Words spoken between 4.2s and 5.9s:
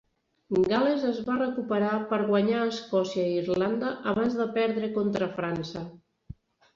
de perdre contra França.